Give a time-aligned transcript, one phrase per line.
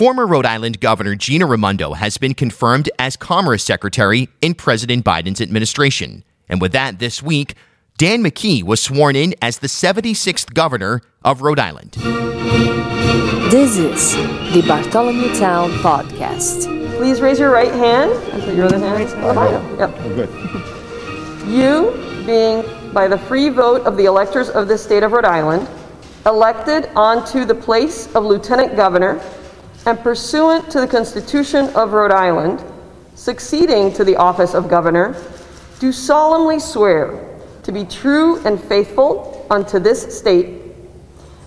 [0.00, 5.42] Former Rhode Island Governor Gina Raimondo has been confirmed as Commerce Secretary in President Biden's
[5.42, 6.24] administration.
[6.48, 7.52] And with that, this week,
[7.98, 11.98] Dan McKee was sworn in as the 76th governor of Rhode Island.
[13.50, 14.14] This is
[14.54, 16.64] the Bartholomew Town Podcast.
[16.96, 19.62] Please raise your right hand and put your other hand on the Bible.
[19.62, 19.94] Oh, yep.
[19.98, 21.46] Oh, good.
[21.46, 21.92] You,
[22.24, 22.64] being
[22.94, 25.68] by the free vote of the electors of the state of Rhode Island,
[26.24, 29.20] elected onto the place of lieutenant governor
[29.86, 32.62] and pursuant to the Constitution of Rhode Island,
[33.14, 35.16] succeeding to the office of governor,
[35.78, 40.62] do solemnly swear to be true and faithful unto this state,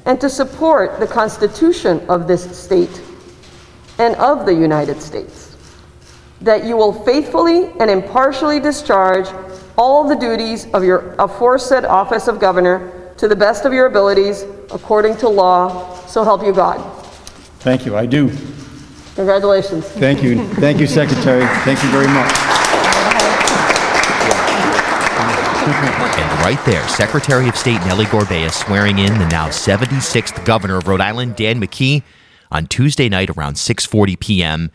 [0.05, 3.02] and to support the Constitution of this state
[4.00, 5.55] and of the United States,
[6.41, 9.27] that you will faithfully and impartially discharge
[9.77, 14.44] all the duties of your aforesaid office of governor to the best of your abilities,
[14.72, 17.02] according to law, so help you God.
[17.63, 17.95] Thank you.
[17.95, 18.30] I do.
[19.16, 19.85] Congratulations.
[19.85, 20.45] Thank you.
[20.55, 21.45] Thank you, Secretary.
[21.63, 22.32] Thank you very much.
[25.65, 30.90] And right there, Secretary of State Nellie Gorbea swearing in the now 76th governor of
[30.90, 32.04] Rhode Island, Dan McKee,
[32.51, 34.70] on Tuesday night around 6:40 p.m.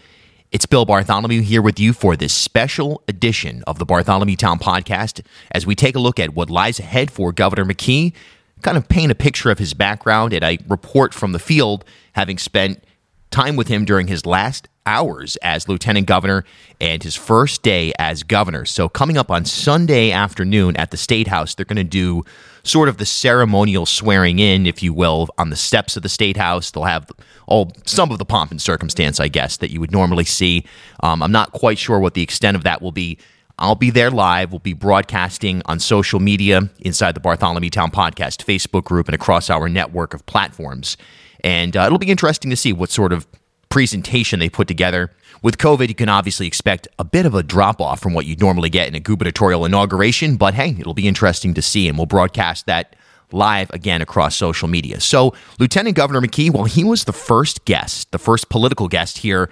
[0.50, 5.20] It's Bill Bartholomew here with you for this special edition of the Bartholomew Town podcast
[5.50, 8.14] as we take a look at what lies ahead for Governor McKee,
[8.62, 12.38] kind of paint a picture of his background and I report from the field having
[12.38, 12.82] spent
[13.30, 16.44] time with him during his last hours as lieutenant governor
[16.80, 18.64] and his first day as governor.
[18.64, 22.24] So, coming up on Sunday afternoon at the State House, they're going to do
[22.62, 26.36] sort of the ceremonial swearing in, if you will, on the steps of the State
[26.36, 26.70] House.
[26.70, 27.10] They'll have
[27.46, 30.64] all some of the pomp and circumstance, I guess, that you would normally see.
[31.00, 33.18] Um, I'm not quite sure what the extent of that will be.
[33.58, 34.52] I'll be there live.
[34.52, 39.50] We'll be broadcasting on social media inside the Bartholomew Town Podcast Facebook group and across
[39.50, 40.96] our network of platforms.
[41.42, 43.26] And uh, it'll be interesting to see what sort of
[43.68, 45.12] presentation they put together.
[45.42, 48.40] With COVID, you can obviously expect a bit of a drop off from what you'd
[48.40, 52.06] normally get in a gubernatorial inauguration, but hey, it'll be interesting to see, and we'll
[52.06, 52.97] broadcast that
[53.30, 55.00] live again across social media.
[55.00, 59.50] So, Lieutenant Governor McKee, well, he was the first guest, the first political guest here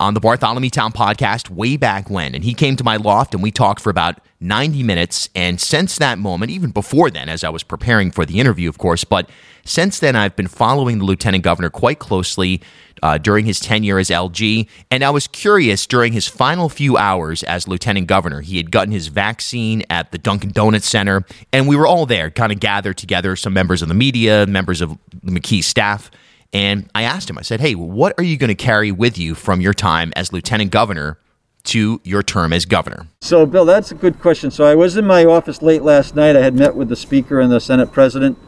[0.00, 2.34] on the Bartholomew Town podcast way back when.
[2.34, 5.28] And he came to my loft and we talked for about 90 minutes.
[5.34, 8.78] And since that moment, even before then, as I was preparing for the interview, of
[8.78, 9.28] course, but
[9.64, 12.62] since then, I've been following the lieutenant governor quite closely
[13.02, 14.68] uh, during his tenure as LG.
[14.90, 18.40] And I was curious during his final few hours as lieutenant governor.
[18.40, 22.30] He had gotten his vaccine at the Dunkin' Donuts Center, and we were all there,
[22.30, 26.10] kind of gathered together, some members of the media, members of the McKee staff.
[26.52, 29.34] And I asked him, I said, hey, what are you going to carry with you
[29.34, 31.18] from your time as lieutenant governor
[31.64, 33.08] to your term as governor?
[33.20, 34.50] So, Bill, that's a good question.
[34.50, 36.36] So, I was in my office late last night.
[36.36, 38.38] I had met with the Speaker and the Senate President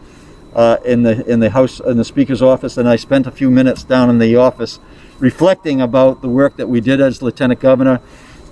[0.55, 3.51] uh, in the in the House in the Speaker's office, and I spent a few
[3.51, 4.81] minutes down in the office
[5.19, 8.01] reflecting about the work that we did as Lieutenant Governor,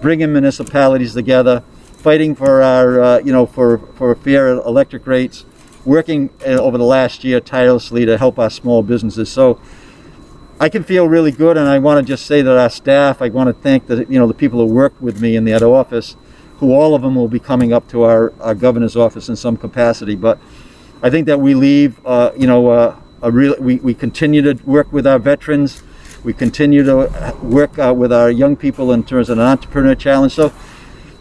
[0.01, 5.45] bringing municipalities together, fighting for our uh, you know for for fair electric rates,
[5.85, 9.31] working uh, over the last year tirelessly to help our small businesses.
[9.31, 9.61] So
[10.61, 13.29] I can feel really good, and I want to just say that our staff, I
[13.29, 16.17] want to thank the you know the people who worked with me in that office,
[16.59, 19.57] who all of them will be coming up to our, our governor's office in some
[19.57, 20.17] capacity.
[20.17, 20.41] But
[21.01, 24.55] I think that we leave, uh, you know, uh, a real we, we continue to
[24.65, 25.85] work with our veterans,
[26.25, 30.33] we continue to work uh, with our young people in terms of an entrepreneur challenge.
[30.33, 30.53] So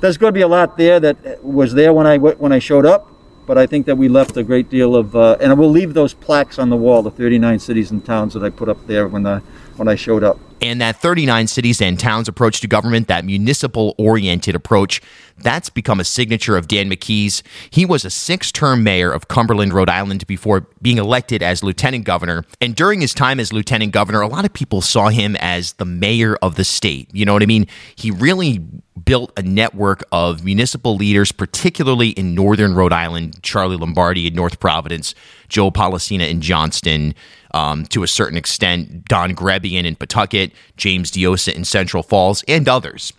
[0.01, 2.87] there's going to be a lot there that was there when I when I showed
[2.87, 3.11] up
[3.47, 5.93] but I think that we left a great deal of, uh, and I will leave
[5.93, 9.07] those plaques on the wall, the 39 cities and towns that I put up there
[9.07, 9.39] when I,
[9.77, 10.37] when I showed up.
[10.61, 15.01] And that 39 cities and towns approach to government, that municipal oriented approach,
[15.37, 17.43] that's become a signature of Dan McKee's.
[17.69, 22.05] He was a six term mayor of Cumberland, Rhode Island before being elected as lieutenant
[22.05, 22.43] governor.
[22.59, 25.85] And during his time as lieutenant governor, a lot of people saw him as the
[25.85, 27.09] mayor of the state.
[27.13, 27.67] You know what I mean?
[27.95, 28.59] He really
[29.05, 34.59] built a network of municipal leaders, particularly in northern Rhode Island, Charlie Lombardi in North
[34.59, 35.13] Providence,
[35.49, 37.13] Joe Polisena in Johnston,
[37.57, 42.69] um, to a certain extent, Don Grebien in Pawtucket, James Diossa in Central Falls, and
[42.69, 43.13] others.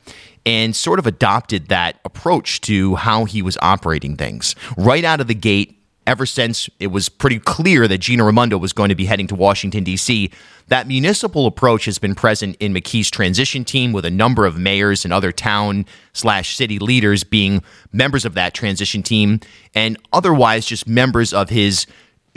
[0.46, 4.54] And sort of adopted that approach to how he was operating things.
[4.76, 5.74] Right out of the gate,
[6.06, 9.34] ever since it was pretty clear that Gina Raimondo was going to be heading to
[9.34, 10.30] Washington, D.C.,
[10.68, 15.04] that municipal approach has been present in McKee's transition team with a number of mayors
[15.04, 17.62] and other town slash city leaders being
[17.92, 19.40] members of that transition team
[19.74, 21.86] and otherwise just members of his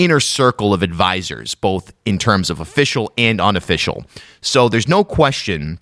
[0.03, 4.05] inner circle of advisors, both in terms of official and unofficial.
[4.41, 5.79] So there's no question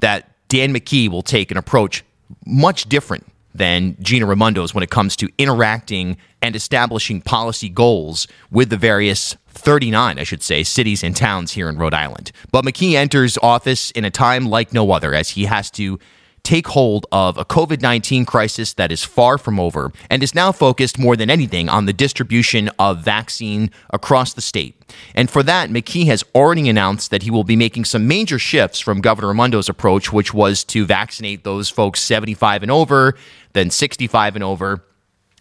[0.00, 2.04] that Dan McKee will take an approach
[2.44, 8.70] much different than Gina Raimondo's when it comes to interacting and establishing policy goals with
[8.70, 12.32] the various 39, I should say, cities and towns here in Rhode Island.
[12.50, 15.98] But McKee enters office in a time like no other as he has to
[16.44, 20.50] take hold of a COVID 19 crisis that is far from over and is now
[20.52, 24.76] focused more than anything on the distribution of vaccine across the state.
[25.14, 28.80] And for that, McKee has already announced that he will be making some major shifts
[28.80, 33.16] from Governor Raimondo's approach, which was to vaccinate those folks 75 and over,
[33.52, 34.84] then 65 and over.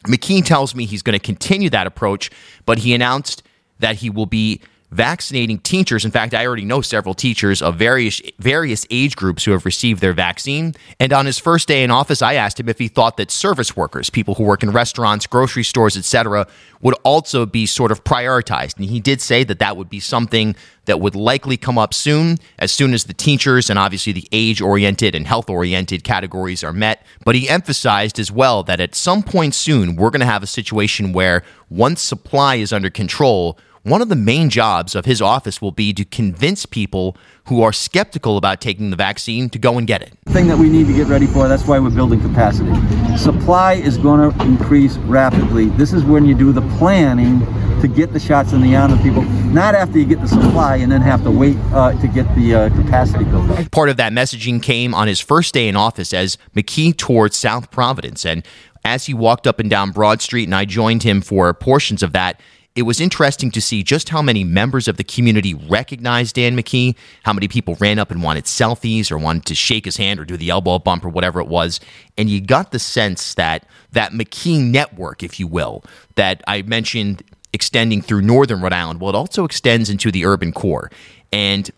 [0.08, 2.32] McKee tells me he's going to continue that approach,
[2.66, 3.44] but he announced
[3.80, 6.04] that he will be vaccinating teachers.
[6.04, 10.02] In fact, I already know several teachers of various various age groups who have received
[10.02, 10.76] their vaccine.
[11.00, 13.76] And on his first day in office, I asked him if he thought that service
[13.76, 16.46] workers, people who work in restaurants, grocery stores, etc.,
[16.82, 18.78] would also be sort of prioritized.
[18.78, 20.56] And he did say that that would be something
[20.86, 25.14] that would likely come up soon, as soon as the teachers and obviously the age-oriented
[25.14, 27.06] and health-oriented categories are met.
[27.24, 30.48] But he emphasized as well that at some point soon, we're going to have a
[30.48, 35.62] situation where once supply is under control, one of the main jobs of his office
[35.62, 39.88] will be to convince people who are skeptical about taking the vaccine to go and
[39.88, 40.14] get it.
[40.28, 42.72] Thing that we need to get ready for, that's why we're building capacity.
[43.18, 45.70] Supply is going to increase rapidly.
[45.70, 47.40] This is when you do the planning
[47.82, 50.76] to get the shots in the arm of people, not after you get the supply
[50.76, 53.72] and then have to wait uh, to get the uh, capacity built up.
[53.72, 57.72] Part of that messaging came on his first day in office as McKee toured South
[57.72, 58.24] Providence.
[58.24, 58.46] And
[58.86, 62.14] as he walked up and down Broad Street, and I joined him for portions of
[62.14, 62.40] that,
[62.76, 66.96] it was interesting to see just how many members of the community recognized Dan McKee,
[67.24, 70.26] how many people ran up and wanted selfies or wanted to shake his hand or
[70.26, 71.82] do the elbow bump or whatever it was.
[72.18, 75.84] And you got the sense that that McKee network, if you will,
[76.16, 80.54] that I mentioned extending through northern Rhode Island, well, it also extends into the urban
[80.54, 80.90] core.
[81.34, 81.70] And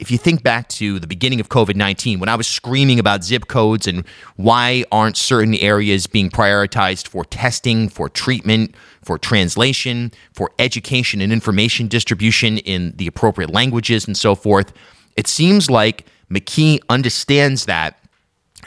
[0.00, 3.22] if you think back to the beginning of COVID 19, when I was screaming about
[3.22, 4.04] zip codes and
[4.36, 11.32] why aren't certain areas being prioritized for testing, for treatment, for translation, for education and
[11.32, 14.72] information distribution in the appropriate languages and so forth,
[15.16, 17.99] it seems like McKee understands that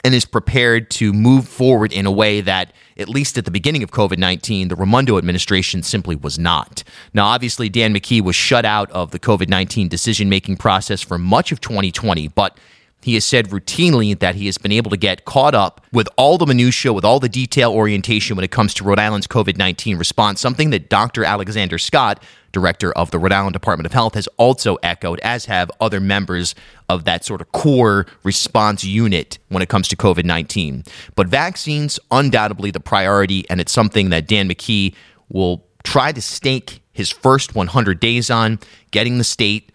[0.04, 3.82] and is prepared to move forward in a way that, at least at the beginning
[3.82, 6.84] of COVID 19, the Raimondo administration simply was not.
[7.14, 11.18] Now, obviously, Dan McKee was shut out of the COVID 19 decision making process for
[11.18, 12.58] much of 2020, but
[13.04, 16.38] he has said routinely that he has been able to get caught up with all
[16.38, 19.98] the minutiae, with all the detail orientation when it comes to Rhode Island's COVID 19
[19.98, 21.24] response, something that Dr.
[21.24, 22.22] Alexander Scott,
[22.54, 26.54] director of the Rhode Island Department of Health, has also echoed, as have other members
[26.88, 30.84] of that sort of core response unit when it comes to COVID 19.
[31.14, 34.94] But vaccines, undoubtedly the priority, and it's something that Dan McKee
[35.28, 38.58] will try to stake his first 100 days on,
[38.90, 39.72] getting the state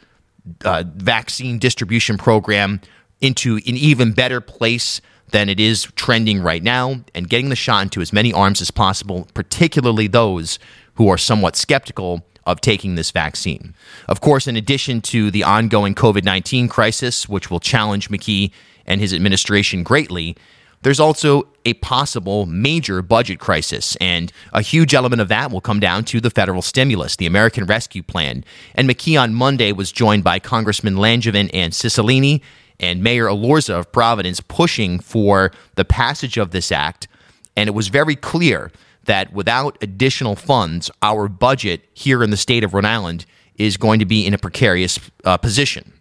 [0.65, 2.81] uh, vaccine distribution program
[3.21, 7.83] into an even better place than it is trending right now and getting the shot
[7.83, 10.57] into as many arms as possible, particularly those
[10.95, 13.73] who are somewhat skeptical of taking this vaccine.
[14.07, 18.51] Of course, in addition to the ongoing COVID 19 crisis, which will challenge McKee
[18.85, 20.35] and his administration greatly,
[20.81, 25.79] there's also a possible major budget crisis, and a huge element of that will come
[25.79, 28.45] down to the federal stimulus, the American Rescue Plan.
[28.75, 32.41] And McKee on Monday was joined by Congressman Langevin and Cicilline
[32.79, 37.09] and Mayor Elorza of Providence pushing for the passage of this act.
[37.57, 38.71] And it was very clear
[39.09, 43.25] that without additional funds, our budget here in the state of Rhode Island
[43.55, 45.93] is going to be in a precarious uh, position.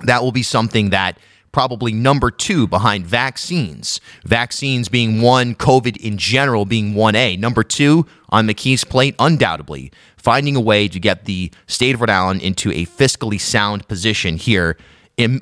[0.00, 1.18] That will be something that
[1.52, 4.00] probably number two behind vaccines.
[4.24, 7.38] Vaccines being one, COVID in general being 1A.
[7.38, 12.10] Number two on McKee's plate, undoubtedly, finding a way to get the state of Rhode
[12.10, 14.76] Island into a fiscally sound position here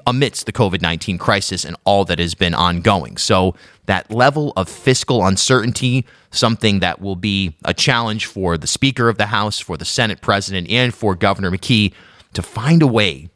[0.06, 3.16] amidst the COVID 19 crisis and all that has been ongoing.
[3.16, 3.54] So,
[3.86, 9.18] that level of fiscal uncertainty, something that will be a challenge for the Speaker of
[9.18, 11.92] the House, for the Senate President, and for Governor McKee
[12.34, 13.28] to find a way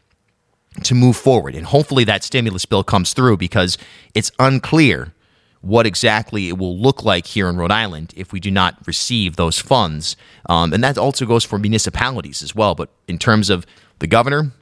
[0.82, 1.54] to move forward.
[1.54, 3.78] And hopefully that stimulus bill comes through because
[4.14, 5.12] it's unclear
[5.60, 9.36] what exactly it will look like here in Rhode Island if we do not receive
[9.36, 10.14] those funds.
[10.46, 12.74] Um, and that also goes for municipalities as well.
[12.74, 13.64] But in terms of
[14.00, 14.52] the governor,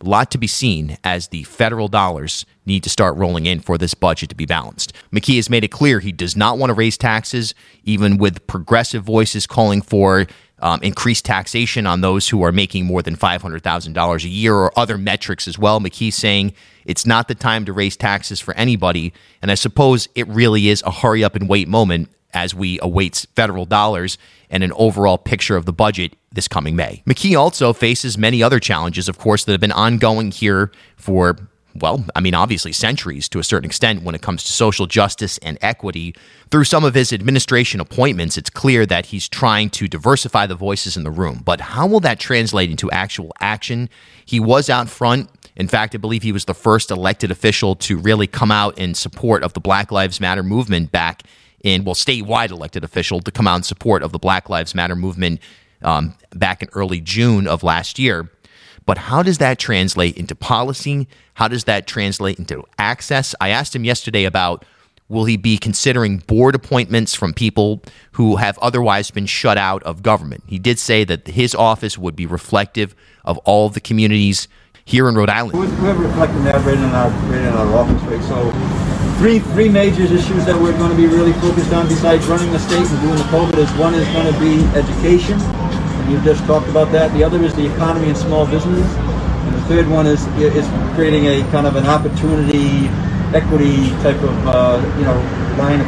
[0.00, 3.76] a lot to be seen as the federal dollars need to start rolling in for
[3.76, 4.92] this budget to be balanced.
[5.12, 7.54] McKee has made it clear he does not want to raise taxes,
[7.84, 10.26] even with progressive voices calling for
[10.60, 14.98] um, increased taxation on those who are making more than $500,000 a year or other
[14.98, 15.80] metrics as well.
[15.80, 16.52] McKee saying
[16.84, 19.12] it's not the time to raise taxes for anybody.
[19.42, 23.26] And I suppose it really is a hurry up and wait moment as we await
[23.34, 24.18] federal dollars
[24.50, 27.02] and an overall picture of the budget this coming May.
[27.06, 31.36] McKee also faces many other challenges, of course, that have been ongoing here for
[31.74, 35.38] well, I mean, obviously centuries to a certain extent when it comes to social justice
[35.38, 36.14] and equity.
[36.50, 40.96] Through some of his administration appointments, it's clear that he's trying to diversify the voices
[40.96, 41.42] in the room.
[41.44, 43.88] But how will that translate into actual action?
[44.24, 45.30] He was out front.
[45.56, 48.94] In fact, I believe he was the first elected official to really come out in
[48.94, 51.22] support of the Black Lives Matter movement back
[51.62, 54.96] in, well, statewide elected official to come out in support of the Black Lives Matter
[54.96, 55.40] movement
[55.82, 58.30] um, back in early June of last year.
[58.86, 61.06] But how does that translate into policy?
[61.34, 63.34] How does that translate into access?
[63.40, 64.64] I asked him yesterday about
[65.08, 70.02] will he be considering board appointments from people who have otherwise been shut out of
[70.02, 70.44] government.
[70.46, 74.48] He did say that his office would be reflective of all of the communities
[74.84, 75.58] here in Rhode Island.
[75.58, 78.22] We have reflecting that right in our right in our office, right?
[78.22, 78.50] So
[79.20, 82.58] three three major issues that we're going to be really focused on besides running the
[82.58, 86.42] state and doing the COVID is one is going to be education and you've just
[86.46, 87.12] talked about that.
[87.12, 88.86] The other is the economy and small business.
[88.96, 92.88] And the third one is is creating a kind of an opportunity,
[93.36, 95.16] equity type of uh, you know
[95.58, 95.86] line of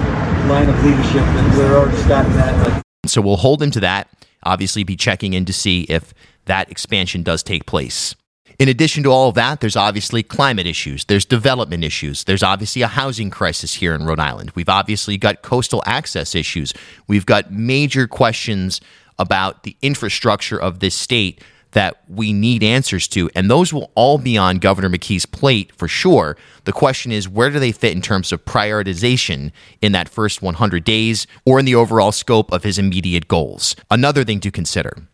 [0.51, 2.83] line of leadership, and we're already starting that.
[3.07, 4.09] So we'll hold him to that.
[4.45, 6.13] Obviously, be checking in to see if
[6.45, 8.15] that expansion does take place.
[8.63, 12.81] In addition to all of that, there's obviously climate issues, there's development issues, there's obviously
[12.83, 14.53] a housing crisis here in Rhode Island.
[14.55, 16.73] We've obviously got coastal access issues.
[17.09, 18.81] We've got major questions
[19.19, 21.43] about the infrastructure of this state
[21.73, 23.29] that we need answers to.
[23.35, 26.37] And those will all be on Governor McKee's plate for sure.
[26.63, 29.51] The question is, where do they fit in terms of prioritization
[29.81, 33.75] in that first 100 days or in the overall scope of his immediate goals?
[33.91, 35.09] Another thing to consider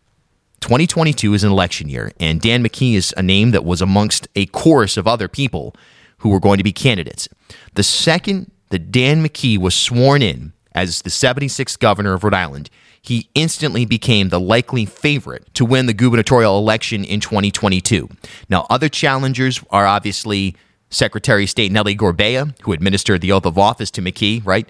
[0.59, 4.45] 2022 is an election year, and Dan McKee is a name that was amongst a
[4.47, 5.75] chorus of other people
[6.19, 7.29] who were going to be candidates.
[7.75, 12.69] The second that Dan McKee was sworn in as the 76th governor of Rhode Island,
[13.01, 18.09] he instantly became the likely favorite to win the gubernatorial election in 2022.
[18.49, 20.55] Now, other challengers are obviously
[20.89, 24.69] Secretary of State Nellie Gorbea, who administered the oath of office to McKee, right?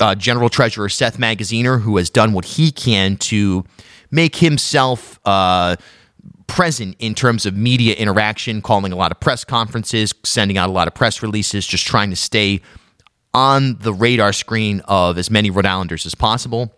[0.00, 3.64] Uh, General Treasurer Seth Magaziner, who has done what he can to
[4.10, 5.76] make himself uh,
[6.46, 10.72] present in terms of media interaction, calling a lot of press conferences, sending out a
[10.72, 12.60] lot of press releases, just trying to stay
[13.34, 16.74] on the radar screen of as many Rhode Islanders as possible.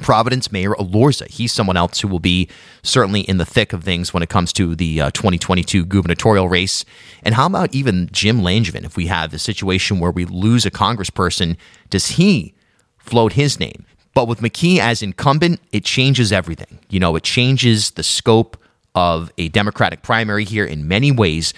[0.00, 1.28] Providence Mayor Elorza.
[1.28, 2.48] He's someone else who will be
[2.82, 6.84] certainly in the thick of things when it comes to the uh, 2022 gubernatorial race.
[7.22, 8.84] And how about even Jim Langevin?
[8.84, 11.56] If we have a situation where we lose a congressperson,
[11.90, 12.54] does he
[12.98, 13.86] float his name?
[14.18, 16.80] But with McKee as incumbent, it changes everything.
[16.90, 18.56] You know, it changes the scope
[18.96, 21.54] of a Democratic primary here in many ways.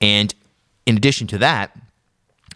[0.00, 0.32] And
[0.86, 1.76] in addition to that,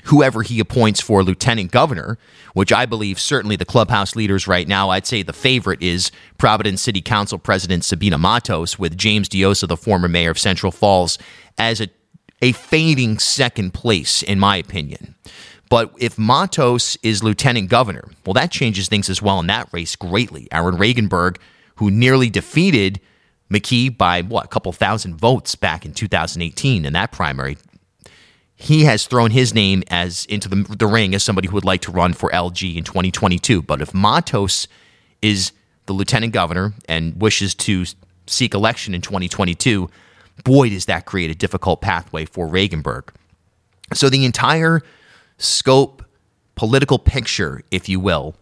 [0.04, 2.18] whoever he appoints for lieutenant governor,
[2.54, 6.80] which I believe certainly the clubhouse leaders right now, I'd say the favorite is Providence
[6.80, 11.18] City Council President Sabina Matos, with James Diossa, the former mayor of Central Falls,
[11.58, 11.88] as a,
[12.40, 15.16] a fading second place, in my opinion.
[15.70, 19.96] But if Matos is lieutenant governor, well, that changes things as well in that race
[19.96, 20.48] greatly.
[20.50, 21.36] Aaron Regunberg,
[21.76, 23.00] who nearly defeated
[23.50, 27.56] McKee by what a couple thousand votes back in 2018 in that primary
[28.60, 31.80] he has thrown his name as into the, the ring as somebody who would like
[31.82, 33.62] to run for LG in 2022.
[33.62, 34.66] But if Matos
[35.22, 35.52] is
[35.86, 37.84] the lieutenant governor and wishes to
[38.26, 39.88] seek election in 2022,
[40.42, 43.10] boy, does that create a difficult pathway for Regunberg.
[43.94, 44.82] So the entire
[45.38, 46.04] scope,
[46.54, 48.34] political picture, if you will,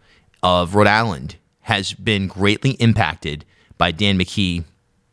[0.43, 3.45] of Rhode Island has been greatly impacted
[3.77, 4.63] by Dan McKee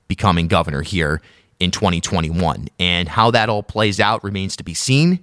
[0.08, 1.20] becoming governor here
[1.60, 2.68] in 2021.
[2.78, 5.20] And how that all plays out remains to be seen,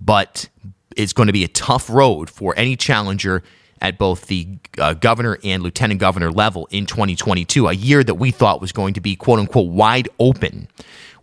[0.00, 0.48] but
[0.96, 3.42] it's going to be a tough road for any challenger
[3.80, 4.48] at both the
[4.78, 8.94] uh, governor and lieutenant governor level in 2022, a year that we thought was going
[8.94, 10.68] to be quote unquote wide open,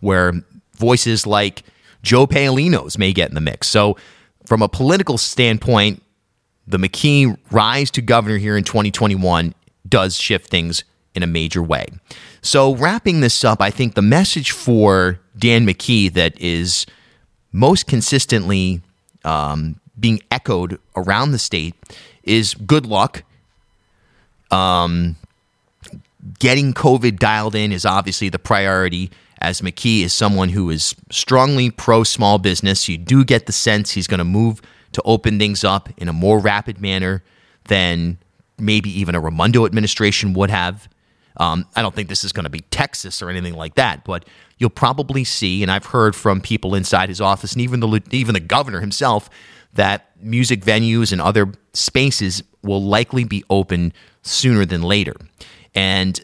[0.00, 0.32] where
[0.74, 1.62] voices like
[2.02, 3.68] Joe Paolino's may get in the mix.
[3.68, 3.96] So,
[4.44, 6.02] from a political standpoint,
[6.66, 9.54] the McKee rise to governor here in 2021
[9.88, 10.84] does shift things
[11.14, 11.86] in a major way.
[12.40, 16.86] So, wrapping this up, I think the message for Dan McKee that is
[17.52, 18.80] most consistently
[19.24, 21.74] um, being echoed around the state
[22.22, 23.24] is good luck.
[24.50, 25.16] Um,
[26.38, 29.10] getting COVID dialed in is obviously the priority,
[29.42, 32.88] as McKee is someone who is strongly pro small business.
[32.88, 36.12] You do get the sense he's going to move to open things up in a
[36.12, 37.22] more rapid manner
[37.64, 38.18] than
[38.58, 40.88] maybe even a Raimondo administration would have.
[41.38, 44.26] Um, I don't think this is going to be Texas or anything like that, but
[44.58, 48.34] you'll probably see, and I've heard from people inside his office and even the even
[48.34, 49.28] the governor himself
[49.74, 55.14] that music venues and other spaces will likely be open sooner than later.
[55.74, 56.20] And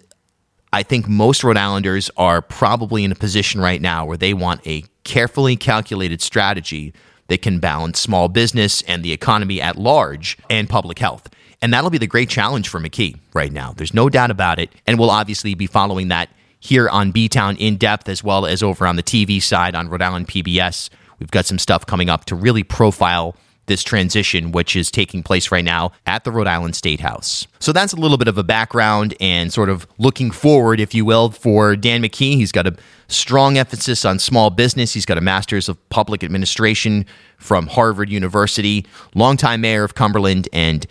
[0.72, 4.66] I think most Rhode Islanders are probably in a position right now where they want
[4.66, 6.92] a carefully calculated strategy
[7.28, 11.28] that can balance small business and the economy at large and public health.
[11.60, 13.72] And that'll be the great challenge for McKee right now.
[13.76, 14.70] There's no doubt about it.
[14.86, 16.28] And we'll obviously be following that
[16.60, 19.88] here on B Town in depth, as well as over on the TV side on
[19.88, 20.90] Rhode Island PBS.
[21.18, 23.34] We've got some stuff coming up to really profile
[23.68, 27.46] this transition, which is taking place right now at the Rhode Island State House.
[27.60, 31.04] So that's a little bit of a background and sort of looking forward, if you
[31.04, 32.34] will, for Dan McKee.
[32.34, 34.92] He's got a strong emphasis on small business.
[34.92, 37.06] He's got a master's of public administration
[37.38, 38.84] from Harvard University,
[39.14, 40.86] longtime mayor of Cumberland, and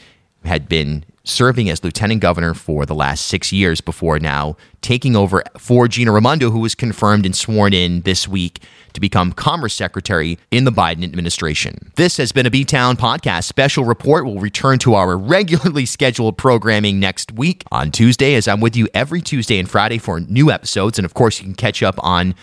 [0.46, 5.44] had been serving as lieutenant governor for the last six years before now taking over
[5.58, 8.62] for Gina Raimondo, who was confirmed and sworn in this week
[8.94, 11.92] to become Commerce Secretary in the Biden administration.
[11.96, 14.26] This has been a B Town podcast special report.
[14.26, 18.88] We'll return to our regularly scheduled programming next week on Tuesday, as I'm with you
[18.94, 20.98] every Tuesday and Friday for new episodes.
[20.98, 22.34] And of course, you can catch up on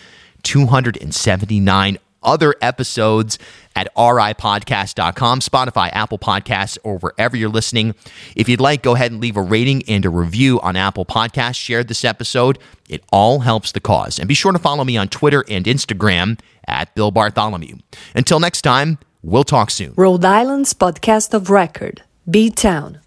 [0.43, 3.37] 279 other episodes
[3.75, 7.93] at ripodcast.com, Spotify, Apple Podcasts, or wherever you're listening.
[8.35, 11.55] If you'd like, go ahead and leave a rating and a review on Apple Podcasts.
[11.55, 12.59] Share this episode.
[12.89, 14.19] It all helps the cause.
[14.19, 17.77] And be sure to follow me on Twitter and Instagram at Bill Bartholomew.
[18.15, 19.93] Until next time, we'll talk soon.
[19.95, 22.99] Rhode Island's podcast of record, B Town.